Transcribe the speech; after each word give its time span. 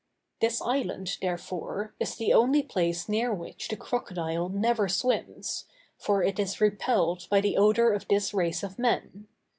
This 0.39 0.61
island, 0.63 1.19
therefore, 1.21 1.93
is 1.99 2.15
the 2.15 2.33
only 2.33 2.63
place 2.63 3.07
near 3.07 3.31
which 3.31 3.67
the 3.67 3.77
crocodile 3.77 4.49
never 4.49 4.89
swims; 4.89 5.65
for 5.95 6.23
it 6.23 6.39
is 6.39 6.59
repelled 6.59 7.27
by 7.29 7.39
the 7.39 7.55
odor 7.55 7.93
of 7.93 8.07
this 8.07 8.33
race 8.33 8.63
of 8.63 8.79
men. 8.79 9.27